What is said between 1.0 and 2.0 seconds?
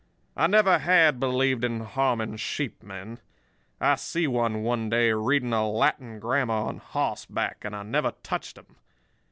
believed in